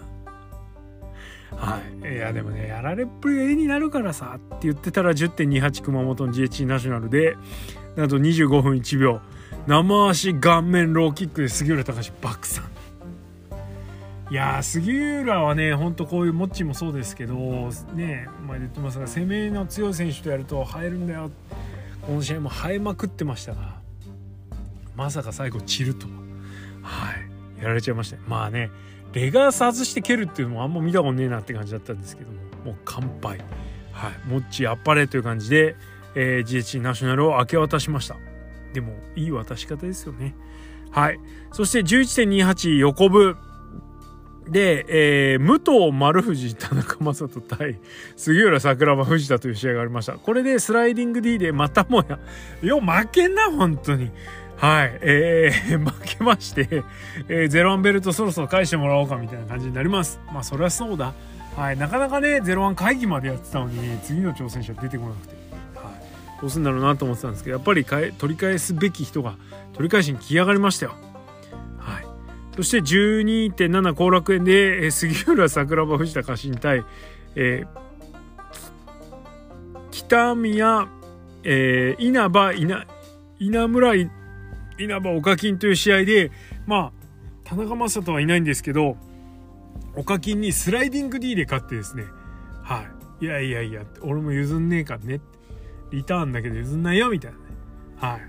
[1.56, 2.14] はい。
[2.14, 7.36] いやでもねやられっぷりが絵になるからさって言ってたら10.28熊本の GH ナショナルで
[7.96, 9.20] なんと25分1秒。
[9.66, 12.64] 生足顔面ローキックで杉浦隆爆散
[14.30, 17.34] いや杉浦はねほんとこういうモッチーもそうですけど
[17.94, 21.30] ね前で言ってますが攻めの強い選手とやると映えるんだよ。
[22.00, 23.76] この試合も映えまくってましたが
[24.96, 26.06] まさか最後散ると
[26.82, 27.12] は
[27.58, 27.62] い。
[27.62, 28.70] やられちゃいましたまあね
[29.12, 33.38] レガース外して蹴るっていうのもあんま見たことねえなって感じだったんですけどももう乾杯
[33.92, 34.12] はい。
[34.26, 35.76] モッチーあっぱれという感じで、
[36.16, 38.16] えー、GH ナショナルを明け渡しました。
[38.72, 40.34] でもいい渡し方ですよね
[40.90, 41.20] はい
[41.52, 43.36] そして11.28横部
[44.48, 44.84] で、
[45.34, 47.78] えー、武藤丸藤田中将人対
[48.16, 50.14] 杉浦桜庭藤田という試合がありました。
[50.14, 52.18] これでスライディング D でまたもや、
[52.62, 54.10] よ、負けんな、本当に。
[54.56, 56.84] はい、えー、負けまして、
[57.28, 60.20] えー、ゼロワンベルトそろそろ返してもらおうかみたいな感じになります。
[60.32, 61.14] まあ、そりゃそうだ。
[61.56, 65.41] はい、なかなかね、ゼロワン会議までやってたのに、次の挑戦者出てこなくて。
[66.42, 69.36] どうすんだろうなと思ってたんですけど、やっぱり取り返すべき人が
[69.74, 70.96] 取り返しに来やがりましたよ。
[71.78, 72.06] はい。
[72.56, 76.84] そして12.7後楽園で、え、杉浦桜庭藤田家臣対、
[77.36, 77.82] えー、
[79.92, 80.88] 北宮、
[81.44, 82.86] えー、稲葉稲
[83.38, 84.10] 稲村稲
[85.00, 86.32] 葉岡金という試合で
[86.66, 86.92] まあ
[87.44, 88.96] 田中将人はいないんですけど
[89.94, 92.04] お課金にスライディング D で買ってですね。
[92.62, 92.84] は
[93.20, 93.24] い。
[93.24, 95.41] いやいやいや俺も譲んねえからねって。
[95.92, 97.38] リターンだけど譲んないよみたいな。
[97.38, 97.44] ね
[97.96, 98.20] はい、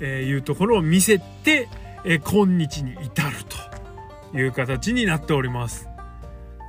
[0.00, 1.68] えー、いうところを見せて、
[2.04, 3.36] えー、今日に至る
[4.32, 5.88] という形になっております。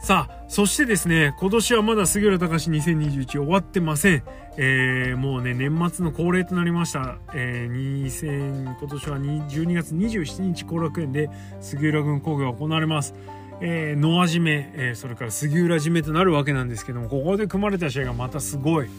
[0.03, 4.23] さあそしてですね今年はまだ杉浦隆2021終わってません、
[4.58, 11.29] えー、もうね年末の恒例となりました、えー、2000今年は12月27日後楽園で
[11.62, 13.13] 杉浦軍工業が行われます。
[13.62, 18.89] えー、野味め、え、それから杉浦締めとなるわけなんですけどもここで組まれた試合がまたすごい。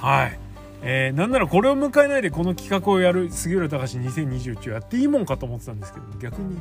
[0.00, 0.38] はい、
[0.84, 6.58] えー、なんならこれを迎えないでこの企画をやる杉浦隆2021をやっていいもんかと思ってたんですけど逆に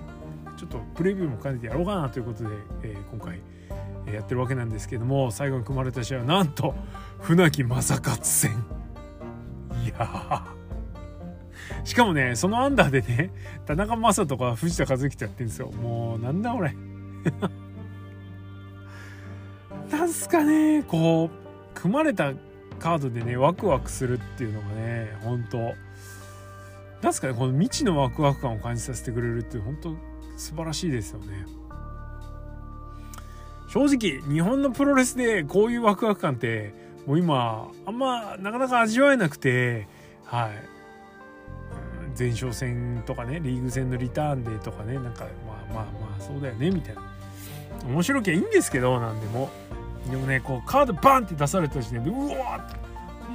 [0.57, 2.49] ちょっとプレビューも兼ねてやろうかなということで、
[2.83, 3.41] えー、今回
[4.13, 6.75] やってるわけなんですけども最後に組まれた試合はなんと
[7.19, 8.51] 船木正勝戦。
[9.83, 10.43] いや
[11.83, 13.31] しかもねそのアンダーでね
[13.65, 15.71] 田中将人とか藤田和樹とやってるんですよ。
[15.71, 16.75] もうなんだ俺
[19.89, 21.29] なんすかねこう
[21.73, 22.33] 組まれた
[22.81, 25.73] カードでねワクワクするっていうのがね本当。
[27.01, 29.95] なんすかねこの未知のワクワク感を感じさせてくれるって本当
[30.37, 31.45] 素晴らしいですよね。
[33.69, 36.73] 正直日本のプロレスでこういうワクワク感って
[37.07, 39.87] もう今あんまなかなか味わえなくて
[40.25, 40.51] はい。
[42.17, 47.01] 前哨戦とかねリーグ戦のリターンでとかねなんかまあまあまあそうだよねみたいな。
[47.85, 49.49] 面白きゃいいんですけど何でも。
[50.09, 52.81] でもねこうカードバンって出された時点でうわっ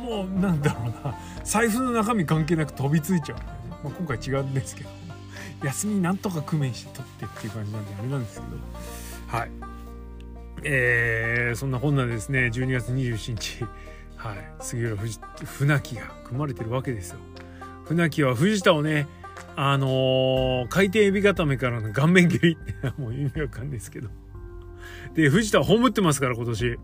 [0.07, 1.19] もうなんだろうな。
[1.43, 4.91] 財布の中身関係なく飛びついちゃうんだよね、まあ、今回違うんですけど
[5.65, 9.39] 休みなんとか工面して取ってっていう感じなんであれなんですけど。
[9.39, 9.51] はい。
[10.63, 13.65] えー、そんなこんなですね12月27日。
[14.17, 14.37] はい。
[14.61, 14.97] 杉浦
[15.45, 17.19] 船木が組まれてるわけですよ。
[17.85, 19.07] 船木は藤田をね
[19.55, 24.09] あのー、回転エビ固めからの顔面蹴りってもう意味わかんないですけど。
[25.17, 26.79] で、藤田葬ってますから、今年。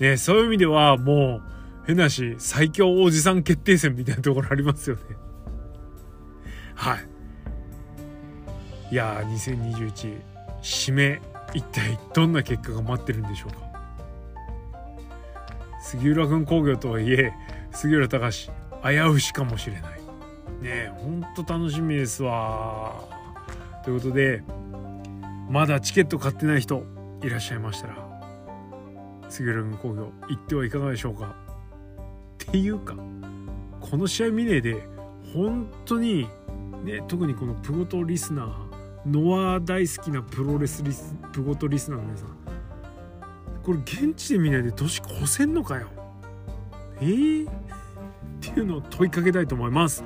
[0.00, 1.42] ね、そういう意味では、もう、
[1.86, 5.02] 変なし、最強おじさん決定戦みたいなところありますよね。
[6.74, 7.08] はい。
[8.90, 10.16] いやー、2021、
[10.62, 11.20] 締め、
[11.52, 13.68] 一体どんな結果が待ってるんでしょうか。
[15.80, 17.32] 杉浦君工業とはいえ、
[17.72, 18.50] 杉浦隆、
[18.82, 19.82] 危うしかもしれない。
[19.82, 19.98] ね
[20.64, 23.04] え、ほんと楽しみですわ。
[23.84, 24.42] ということで、
[25.50, 26.84] まだチケット買ってない人、
[27.22, 27.96] いらっしゃいましたら
[29.28, 31.34] 杉浦君工業行ってはいかがでしょうか？
[32.44, 32.94] っていうか
[33.80, 34.82] この試合見ねえで
[35.34, 36.28] 本当に
[36.84, 38.68] ね特にこのプゴトリスナー
[39.06, 42.28] ノア大好きなプロレスリスプゴトリスナーの皆さん
[43.62, 45.88] これ現地で見ないで年越せんのかよ？
[47.00, 47.52] えー、っ
[48.40, 50.02] ていうのを問いかけたいと思います。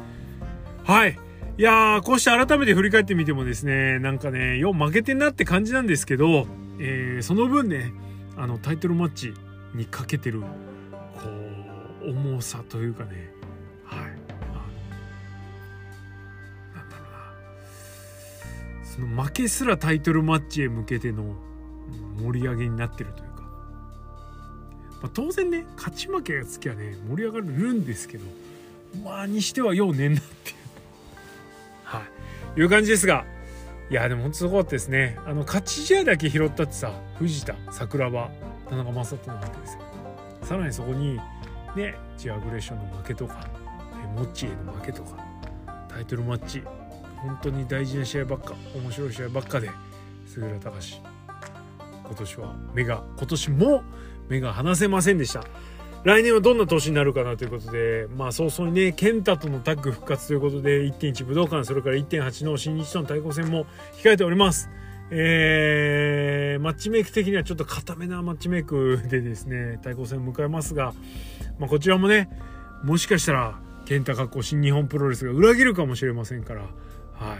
[0.85, 1.17] はい。
[1.59, 6.47] いやーこうして改めて振り返ってみてもですねなんかねよう負けてんなって感じなんですけど
[6.85, 7.93] えー、その分ね
[8.37, 9.33] あのタイトルマッチ
[9.73, 10.49] にかけてるこ
[12.05, 13.31] う重さというかね
[13.85, 14.01] はい。
[14.01, 14.11] あの
[16.75, 17.13] なんだろう
[18.83, 18.85] な。
[18.85, 21.37] その負けすらタイトルマッチへ向けての
[22.21, 23.43] 盛り上げになってるというか、
[25.03, 28.25] まあ、当然ね勝ち負けがつきはね盛り上がるんですけど
[29.05, 30.57] まあにしてはようねんなっていう。
[31.85, 32.03] は
[32.57, 32.61] い。
[32.61, 33.25] いう感じですが
[33.93, 35.19] いやでも本当すごかったですね。
[35.27, 38.31] あの勝ち試合だけ拾ったってさ藤田桜庭
[38.71, 39.81] 田中将人なわけですよ。
[40.41, 41.21] さらにそこに
[41.77, 43.47] ねジアグレッションの負けとか
[44.17, 45.23] モッチへの負けとか
[45.91, 46.63] タイトルマッチ
[47.19, 49.69] 本当に大事な試合ばっか面白い試合ばっかで
[50.27, 51.01] 杉浦隆
[52.03, 53.83] 今年は目が今年も
[54.31, 55.45] 目が離せませんでした。
[56.05, 63.67] 来年はどんな年になるかなということで、まあ早々にね、健太とのタッグ復活ということで、1.1武道館、それから1.8の新日との対抗戦も
[64.03, 64.69] 控えております。
[65.11, 70.93] えー、マッチメイク的にはちょっと固めなマッチメイクでですね、対抗戦を迎えますが、
[71.61, 72.29] まあこちらもね、
[72.83, 76.67] もしかしたら、健太格好新日本プロレスが裏切るかもしれませんから、は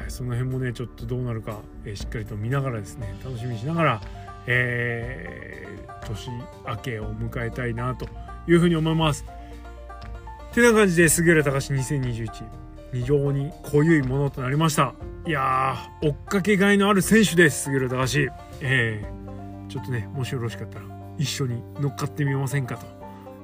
[0.07, 4.01] い、その辺もね、ちょっとどうなるか、えー、しっかりと見ながらですね、楽しみにしながら、
[4.47, 6.31] えー、年
[6.65, 8.07] 明けを迎えたいなと
[8.49, 9.25] いうふうに思います。
[10.53, 12.29] てな感じで杉浦隆2021
[12.93, 14.95] 非常に濃ゆいものとなりました。
[15.27, 18.29] いやー追っかけがいのある選手です杉浦隆
[18.61, 20.85] えー、ちょっとねもしよろしかったら
[21.17, 22.77] 一緒に乗っかってみませんか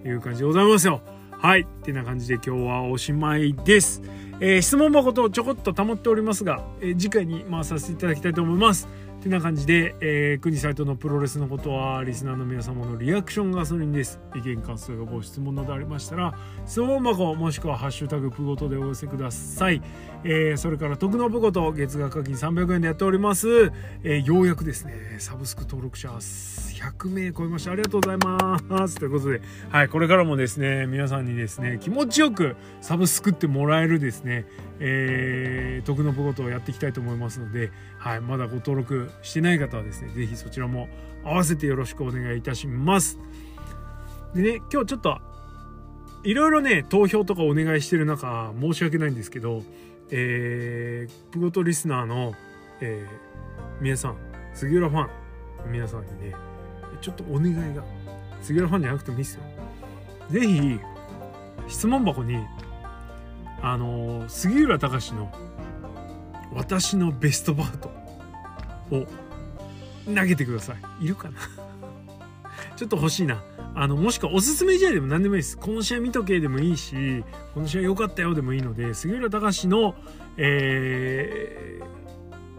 [0.02, 1.00] という感じでございますよ。
[1.30, 1.60] はい。
[1.60, 4.02] ってな感じで今日はおしまいです。
[4.40, 8.88] えー、質問箱とちょこっと保っておりますが、えー、次回に回させていただきたいと思います。
[9.18, 16.34] てな感じで、えー、国サイトのプロレスのことはリスナーの皆様のリアクションガソリンです意見感想やご質問などありましたら
[16.66, 19.82] 質問箱もしくは「ハッシュタグプごと」でお寄せください、
[20.24, 23.72] えー、それから徳のプごと月額課金300円でやっております、
[24.04, 26.20] えー、ようやくですねサブスク登録者
[26.78, 34.46] 100名超えましたありがとうございますということではいこれからもですね皆さんにですね気持ちよくサブスクってもらえるですね
[34.80, 40.88] えー、徳のプごとをやっていきたいと思いますので、はい、まだご登録してない方はですね、是非そちらも
[41.24, 43.18] 合わせてよろしくお願いいたします。
[44.34, 45.18] でね、今日ちょっと、
[46.22, 49.62] いろいろね、投票とかお願いしてる中、申し訳ないんですけど、
[50.10, 52.34] えー、プゴトリスナーの、
[52.80, 54.16] えー、皆さん、
[54.54, 55.08] 杉浦ファ
[55.68, 56.34] ン、皆さんにね、
[57.00, 57.82] ちょっとお願いが、
[58.42, 59.42] 杉浦ファンじゃなくてもいいですよ。
[60.30, 60.80] 是非
[61.68, 62.38] 質問箱に、
[63.62, 65.32] あのー、杉浦隆の
[66.54, 67.88] 私のベストバート
[68.90, 69.06] を
[70.14, 71.04] 投げてください。
[71.04, 71.38] いるかな？
[72.76, 73.42] ちょっと欲しいな。
[73.74, 75.58] あの、もしくはおすすめ試合でも何でもいいです。
[75.58, 79.94] この試合見とけでもいいし、この試合良かったよでもいいので、杉浦隆の、
[80.36, 81.80] え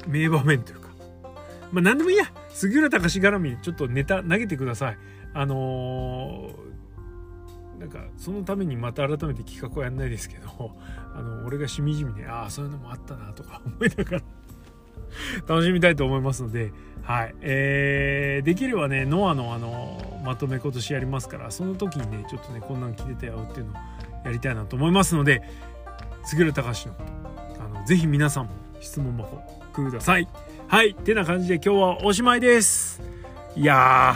[0.05, 0.89] ー、名場面というか、
[1.71, 2.25] まあ何でもいいや。
[2.49, 4.97] 杉浦隆絡み、ちょっとネタ投げてください。
[5.33, 10.75] あのー、なんかそのためにまた改めて企画はやんないですけど
[11.15, 14.23] あの俺がしみじみねああそういうのもあったなとか思いながら
[15.47, 23.75] 楽しみたいと思いますので、はいえー、できればねノアのあのまとめ今年やりますからその時にねちょっとねこんなん来てたよっていうのを
[24.25, 25.41] やりたいなと思いますので
[26.25, 27.03] 杉浦隆のこ
[27.57, 29.37] とあのぜひ皆さんも質問箱
[29.73, 30.27] ください
[30.69, 33.01] はいてな感じで今日はおしまいです。
[33.55, 33.77] いやー、
[34.13, 34.15] は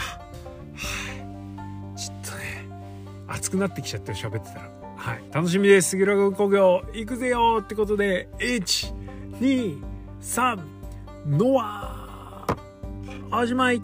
[1.96, 2.70] い、ちょっとね
[3.28, 4.70] 熱くなってきちゃって喋ってたら。
[4.96, 5.90] はい、楽しみです。
[5.90, 8.94] 杉浦君工業行くぜよってことで、1、
[9.40, 9.82] 2、
[10.22, 10.60] 3、
[11.26, 12.46] ノア。
[13.32, 13.82] おしまい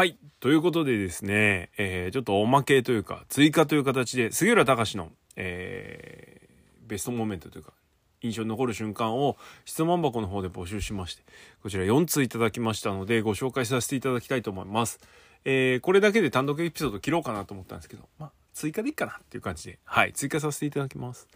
[0.00, 0.16] はい。
[0.40, 7.74] ということでですね、えー、ちょっとおまけというか、追加という形で、杉浦隆の、えー、ベストモメントというか、
[8.22, 9.36] 印象に残る瞬間を
[9.66, 11.22] 質問箱の方で募集しまして、
[11.62, 15.00] こちら4通いただきましたので、ご紹介させていただきたいと思います。
[15.44, 21.28] えー、これだけで単独エピソード切ろうかなと思ったんですけど、まあ、追加でいいかなっていう感じで、はい、追加させていただきます。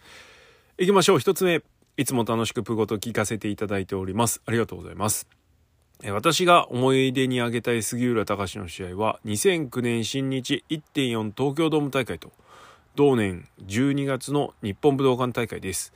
[0.78, 1.18] いきましょう。
[1.18, 1.60] 1つ目。
[1.98, 4.40] いつも楽しくプゴと聞かせていただいております。
[4.46, 5.28] ありがとうございます。
[6.02, 12.32] 私が思い出に挙げたい杉浦隆の試合は2009年新日1.4東京ドーム大会と
[12.94, 15.92] 同年12月の日本武道館大会です。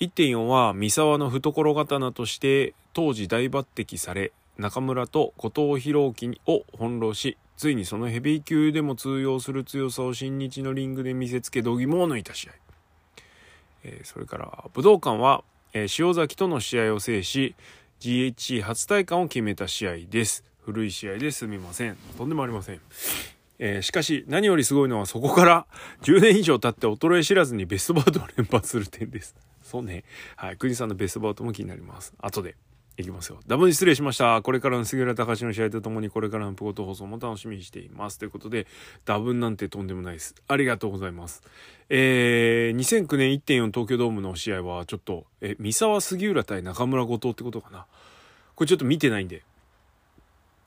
[0.00, 12.52] 1.4は三沢の懐刀として当時大抜擢され中村と後藤弘樹を翻弄しついにそのヘビー級でも通用する強さを新日のリングで見せつけ度肝を抜いた試合、
[14.04, 15.42] それから武道館は、
[15.74, 17.54] 塩崎との試合を制し
[18.00, 22.80] GHC 初体感を決めた試合です古い試合ですみませんとんでもありません
[23.58, 25.66] えー、しかし何よりすごいのはそこから
[26.02, 29.34] 10年以上経って衰え知らずにベストバウトを連発する点です。
[29.62, 30.04] そうね。
[30.36, 30.56] はい。
[30.56, 32.12] 国さんのベストバウトも気になります。
[32.18, 32.56] 後で。
[32.98, 33.40] いきますよ。
[33.46, 34.40] ダブル失礼しました。
[34.40, 38.18] これからの杉浦隆の試合とともにこれからのプゴト放送も楽しみにしています。
[38.18, 38.66] ということで、
[39.04, 40.34] ダブなんてとんでもないです。
[40.48, 41.42] ありがとうございます。
[41.90, 47.86] えー、2009年1.4東京ドームの試合はちょっと、え、三沢杉浦対中村後藤ってことかな。
[48.54, 49.42] これちょっと見てないんで、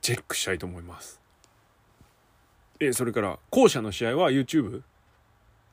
[0.02, 1.20] チェックしたいと思います。
[2.80, 4.84] え、それから、後者の試合は YouTube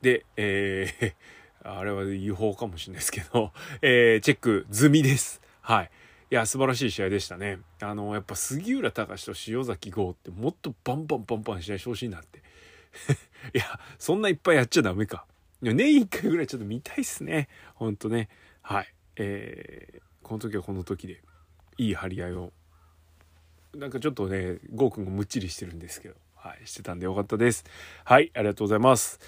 [0.01, 1.13] で、えー
[1.63, 5.41] あれは違法かもしれないですけど、えー、チェック済みです。
[5.59, 5.91] はい。
[6.29, 7.59] いや、素晴らしい試合でしたね。
[7.81, 12.43] あの、やっぱ杉浦隆と塩崎豪ってもっとバンバンバンバン試合してほしいなって。
[13.55, 15.25] いや、そんないっぱいやっちゃダメか。
[15.61, 17.47] 年1回ぐらいちょっと見たいっすね。
[17.75, 18.27] ほんとね。
[18.61, 18.93] はい。
[19.15, 21.21] えー、この時はこの時で、
[21.77, 22.51] いい張り合いを。
[23.73, 27.63] なんかちょっとね、ゴーくんがむっちりしてるんですけど、はい、してたんでよかったです。
[28.03, 29.19] はい、ありがとうございます。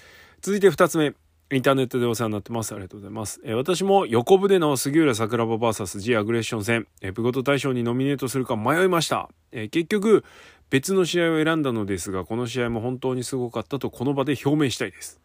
[0.42, 1.14] 続いて2つ目。
[1.52, 2.72] インターネットでお世話になってます。
[2.72, 3.40] ありがとうございます。
[3.42, 9.28] えー、私も横筆の杉浦桜庭 VS G アグレッション戦、えー、プゴト大賞にノミネートするか迷いました。
[9.50, 10.24] えー、結局、
[10.70, 15.20] 別の試合を選んだのですが、この試合も本当にすごかったとこの場で表明したいです。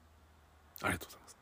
[0.81, 1.37] ありがとうございます。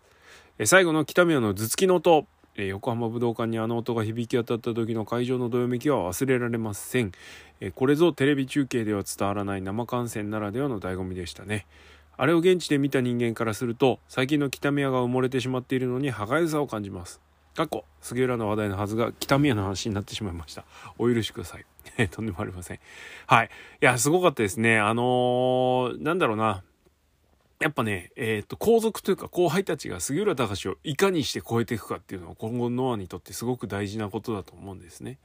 [0.59, 7.13] えー、最後の北宮の頭突きの音、えー、横浜武道館にあの音が響き当たった時の会場のどよめきは忘れられません。
[7.61, 11.67] えー、これぞテレビ中継では伝わらない生観戦ならではの醍醐味でしたね。
[12.17, 17.21] あれを現地で見た人間からすると最近の北宮が埋もれてしまっているのに歯がゆさを感じます。
[17.55, 20.65] 過去杉浦の話題のはずが北宮の話になってしまいました。
[20.97, 21.65] お許しください。
[22.09, 22.79] とんでもありません。
[23.27, 23.49] はい。
[23.81, 24.79] いやすごかったですね。
[24.79, 26.63] あのー、なんだろうな。
[27.59, 35.17] やっぱね、えっ、と、後続というか後輩たちが杉浦隆をいかにして超えていくかっていうのは今後ノアにとってすごく大事なことだと思うんですね。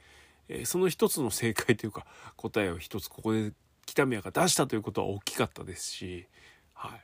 [0.47, 2.05] えー、その一つの正解というか
[2.37, 3.51] 答えを一つここで
[3.85, 6.27] 北宮が出したということは大きかったですし、
[6.79, 7.01] はい。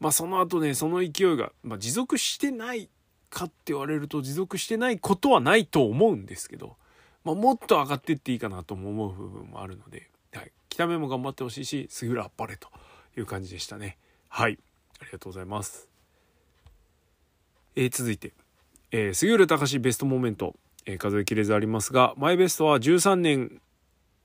[0.00, 2.88] まあその後ね、その勢いが、まあ、持続してない
[3.28, 6.76] かって言われると持続してないことはないと思うんですけど、
[7.24, 10.52] まあ、もっと上がっていっていいかなとも思う部分もあるので、はい。
[10.70, 12.68] 北目も頑張ってほしいし、杉浦あっぱれと
[13.16, 13.98] いう感じでしたね。
[14.28, 14.58] はい。
[15.00, 15.88] ありがとうございます。
[17.76, 18.32] えー、続いて、
[18.90, 20.54] えー、杉浦隆ベストモーメント、
[20.86, 23.60] えー、数えきれずありますが、マイベストは13年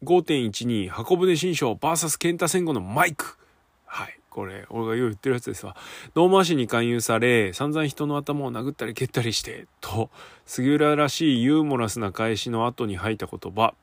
[0.03, 3.37] 5.12箱舟新章 VS 健太戦後のマイク。
[3.85, 4.19] はい。
[4.35, 5.77] これ、俺がよう言ってるやつですわ。
[6.13, 10.09] ノーマーシーに勧誘され、散々人の頭を殴ったり蹴ったりして、と、
[10.45, 13.75] 杉浦らしいユーモラスな返しの後に吐いた言葉。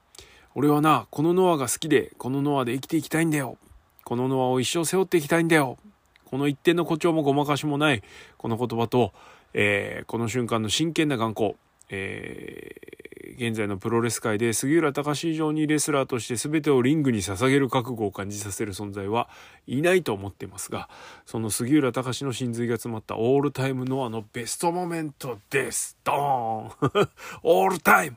[0.55, 3.57] 俺はな、このノアが好きで、このノアで生きていきたいんだよ。
[4.05, 5.79] このノアを一生背負っていきたいんだよ。
[6.27, 8.03] この一点の誇張もごまかしもない、
[8.37, 9.15] この言葉と、
[9.55, 11.55] えー、この瞬間の真剣な眼光、
[11.89, 19.29] えー、現在のプロレス界で杉浦貴以上にレスラーとして全てをリングに捧げる覚悟を感じさせる存在は
[19.67, 20.89] いないと思っていますが、
[21.27, 25.99] その杉浦貴の真髄が詰まったオールタイムノアのベストモーメントです。
[26.05, 27.09] ドーン。
[27.43, 28.17] オールタイム。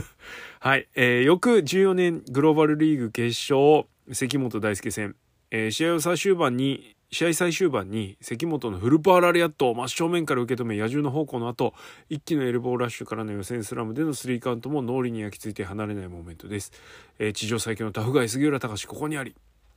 [0.60, 5.14] はい、えー、翌14年グローバルリーグ決勝関本大輔戦、
[5.50, 11.72] えー、試合を最終盤に試合最終盤に関本のフルパワーラリアットを真正面から受け止め野獣の咆哮の後
[12.10, 16.72] 一気のエルボーラッシュからの予選スラムでのスリーカウントも脳裏に焼き付いて離れないモーメントです、
[17.18, 19.34] えー、地上最強のタフガイ杉浦貴ここにあり、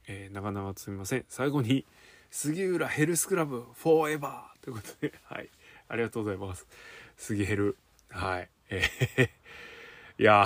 [0.10, 1.24] えー、長々すみません。
[1.30, 1.86] 最後に
[2.30, 4.64] 杉浦ヘルスクラブフォーエバー。
[4.64, 5.50] ということで はい。
[5.88, 6.68] ありがとうございます。
[7.16, 7.78] 杉ヘル。
[8.10, 8.50] はい。
[8.70, 9.30] えー、
[10.20, 10.46] いや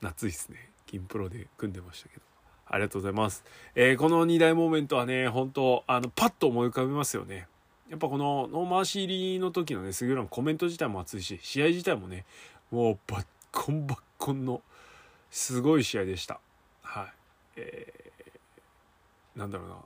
[0.00, 0.70] 懐 いっすね。
[0.86, 2.29] 金プロで組んでましたけど。
[2.70, 3.44] ありがとうございます。
[3.74, 7.48] えー、この2大モーメントはね、本当あの、パッと思い浮かびますよね。
[7.90, 12.24] やっぱこのノーマーシー入りの時のね、杉浦のコメント自体も熱いし、試合自体もね、
[12.70, 14.62] もうバッコンバッコンの
[15.30, 16.38] すごい試合でした。
[16.82, 17.06] はい。
[17.56, 19.76] えー、なんだろうな。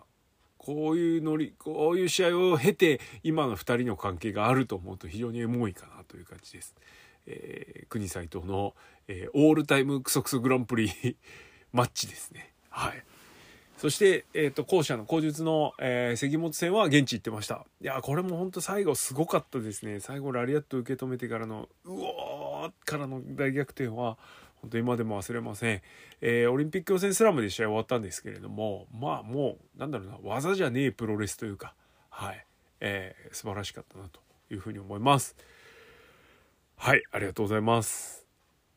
[0.59, 6.75] こういうノリ、こういう試合を経て、今の2人の関係があると思うと非常にエモいかなという感じです。
[7.27, 8.75] えー、国斎藤の、
[9.09, 10.91] えー、オールタイムクソクソグランプリ
[11.73, 12.54] マッチですね。
[12.75, 13.05] はい。
[13.77, 17.65] そして、えっ、ー、と、後者の口述の、えー、関本戦は現地行ってました。
[17.81, 20.01] いや、これも本当最後すごかったですね。
[20.01, 24.17] 最後ラリアット受け止めてからの、うおーからの大逆転は、
[24.63, 25.83] 本当今でも忘れません。
[26.21, 31.75] えー、オリンピック予選スラムで試合終わったんですけれども、まあもう、なんだろうな、技じゃねえプロレスというか、
[32.11, 32.47] はい、
[32.81, 34.21] えー、素晴らしかったなと
[34.51, 35.37] いうふうに思います。
[36.77, 38.27] はい、ありがとうございます。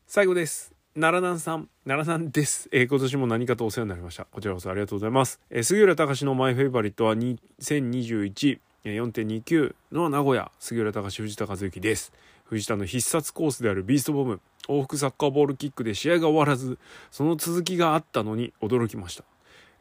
[0.05, 0.76] 最後です。
[0.99, 2.69] 奈良南さん、奈良南です。
[2.71, 4.25] えー、今年も何かとお世話になりました。
[4.25, 5.39] こちらこそありがとうございます。
[5.51, 12.11] えー、杉浦隆のマイフェイバリットは2021、4.29の名古屋、杉浦隆藤田和之です。
[12.45, 16.79] 藤田の必殺コースであるビーストボム、往復サッカーボールキックで試合が終わらず、
[17.11, 19.23] その続きがあったのに驚きました。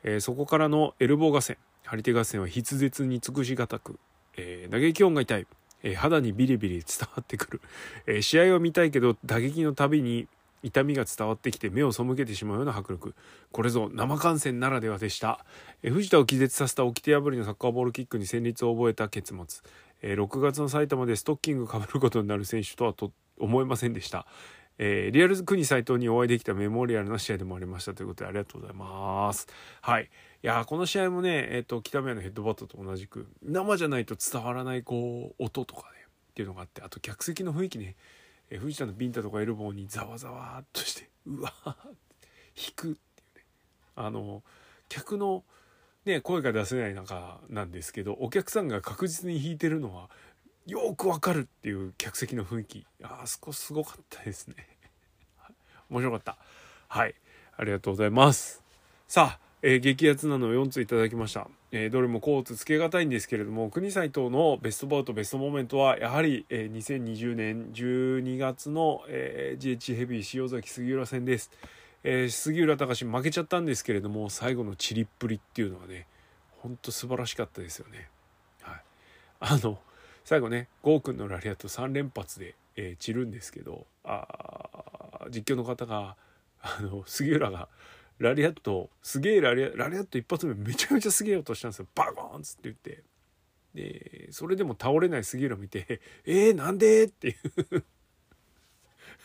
[0.05, 3.99] えー、そこからのエルボー合戦、張り手合戦は筆舌に尽くしがたく、
[4.37, 5.47] えー、打撃音が痛い。
[5.83, 7.61] え、肌にビリビリ伝わってくる、
[8.07, 10.27] えー、試合を見たいけど打撃のたびに
[10.67, 13.15] 痛みが伝わってきて目を背けてしまうような迫力
[13.53, 15.45] これぞ生観戦ならではでした
[15.83, 19.63] え藤田を気絶させた掟破りのサッカーボールキックに戦慄を覚えた結末
[20.03, 24.27] え6月の埼玉でストッキングかぶることになる選手とはと思いませんでした
[24.79, 29.47] えー、リアル国斎藤にお会いできたメモリアルな試合でもありましたということでありがとうございます。
[29.81, 30.11] はい。
[30.43, 35.87] いやこの試合もね、えっ、ー、と、北宮のヘッドバットと同じく、生じゃないと伝わらない、こう、音とかね、
[36.31, 37.97] っていうのがあって、あと客席の雰囲気ね、
[38.51, 41.75] え藤田のビンタとかエルボーにざわざわっとしてうわー
[42.57, 43.45] 引くっていうね。
[43.97, 44.43] あの
[44.89, 45.45] 客の
[46.05, 50.09] ね声が出せない中なんですけどお客さんが確実に引いてるのは
[50.67, 52.87] よくわかるっていう客席の雰囲気。
[53.03, 54.57] あそこすごかったですね。
[55.91, 56.39] 面白かった。
[56.89, 57.15] はい。
[57.57, 58.63] ありがとうございます。
[59.07, 61.49] さあえー、激アツなのを4ついただきました。
[61.73, 71.51] えー、どれもコーツつけがたいんですけれども、国斎藤のベストバウト、ベストモメントは、やはり、えー、2020年12月の、えー、GH ヘビー塩崎杉浦戦です。
[72.05, 76.07] えー、杉浦隆負けちゃったんですけれども、最後のチリっぷりっていうのはね、
[76.61, 78.09] ほんと素晴らしかったですよね。
[78.63, 78.83] はい。
[79.41, 79.81] あの、
[80.25, 86.15] 最後ね、ゴーくんのラリアット3連発で、えー、散るんですけど、あ実況の方が、
[86.63, 87.69] あの、杉浦が、
[88.19, 93.05] ラリアットすげえラリアラリアット一発目めちゃめちゃすげえ音したんですよバコーンっつって言って
[93.75, 97.35] でそれでも倒れない杉浦見て「えー、なんで?」ってい
[97.73, 97.85] う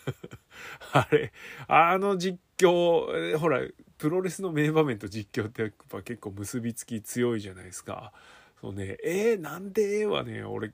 [0.93, 1.31] あれ
[1.67, 3.61] あの実況ほら
[3.97, 8.11] プロレスの名場面と実況ってやっぱ結構結びつき強いじゃないですか。
[8.59, 10.73] そうね、えー、なんではね、俺、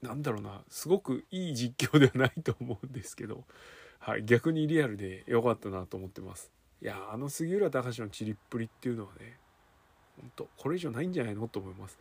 [0.00, 3.44] なんだろうな、すごくいい実況ではないと思うんですけど、
[3.98, 6.50] はい、逆にリアルで良かったなと思ってます。
[6.82, 9.38] いや、あの杉浦隆のチリっぷりっていうのはね、
[10.20, 11.98] 本当これ以上ないんじゃないのと思います。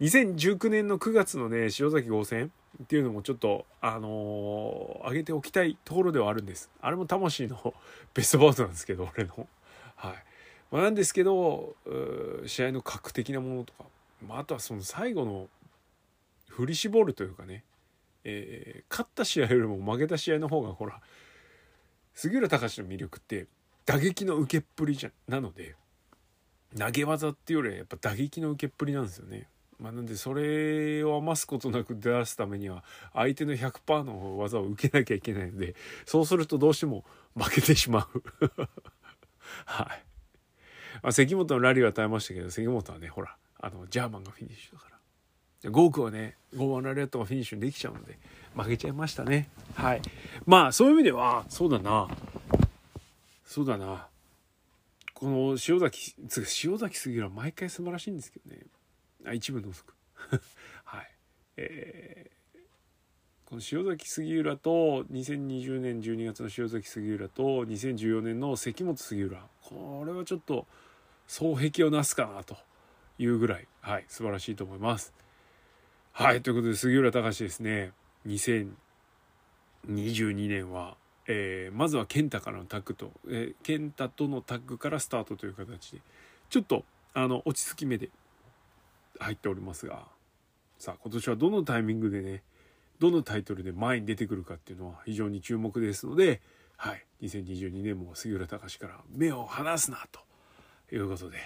[0.00, 2.50] 2019年の9月のね、塩崎号線
[2.82, 6.70] っていうのもちょっと、あのー、上げておきたいところではあるんです。
[6.80, 7.74] あれも魂の
[8.12, 9.48] ベストバウトなんですけど、俺の。
[9.94, 10.24] はい。
[10.72, 11.76] まあ、なんですけど、
[12.46, 13.84] 試合の格的なものとか、
[14.26, 15.48] まあ、あとはその最後の
[16.48, 17.62] 振り絞るというかね、
[18.24, 21.00] えー、勝った試合よりも負けた試合の方がほら、
[22.14, 23.46] 杉浦隆の魅力って
[23.86, 25.74] 打撃の受けっぷりじゃなので、
[26.76, 29.48] 投げ技っていうよりはやっぱ打撃の受けっぷりなんですよね。
[29.78, 35.74] まあ、なんでそれを余すことなく出すためには相手の100%の技を受けなきゃいけないので
[36.06, 37.04] そうするとどうしても
[37.36, 38.22] 負けてしまう。
[39.66, 39.86] はい、
[41.02, 44.94] まあ、関本のラリーは耐えましたけど関本はねほらあのジャーマンがフィニッシュだから。
[45.70, 48.18] ゴークはねゴーワンラリアットがフィニッシュできちゃうので
[48.54, 49.50] 負けちゃいましたね。
[49.74, 50.02] はい。
[50.46, 52.08] まあそういう意味ではそうだな。
[53.44, 54.08] そうだな。
[55.12, 56.14] この塩崎
[56.64, 58.62] 塩崎杉浦毎回素晴らしいんですけどね。
[59.26, 59.94] あ一部除く
[60.84, 61.10] はい。
[61.56, 62.58] えー、
[63.44, 69.46] この塩崎杉浦と2020年12月の塩崎杉浦と2014年の関本杉浦。
[69.62, 70.66] これはちょっと
[71.28, 72.56] 双璧をなすかなと
[73.18, 75.14] いうぐらい、はい、素晴らしいと思います。
[76.12, 77.92] はい、ということで杉浦隆ですね。
[78.26, 78.74] 2022
[80.48, 80.96] 年は、
[81.26, 86.00] えー、まずは健太からのタッグと、えー、健太とのタッグからスタートという形で
[86.50, 88.10] ちょっとあの落ち着き目で
[89.18, 90.04] 入っておりますが
[90.78, 92.42] さあ今年はどのタイミングでね
[92.98, 96.40] どのタイトルで前に出てくるかっていうのは非常に注目ですので、
[96.76, 100.20] はい、2022年も杉浦隆から目を離すなと
[100.94, 101.38] いうことで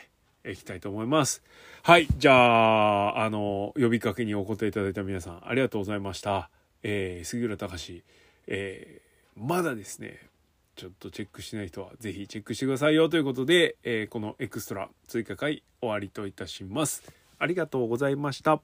[0.52, 1.42] いきたいと思います。
[1.82, 6.50] はい、じゃあ、あの、呼びかけにお答えいただいた皆さんありがとうございました。
[6.82, 8.04] えー、杉浦隆、
[8.46, 9.07] えー、
[9.38, 10.18] まだですね、
[10.74, 17.02] ちょっとチェックしない人はぜひチェックしてくださいよということで、えー、このエクストラ追加回終わりといたします。
[17.38, 18.60] ありがとうございました。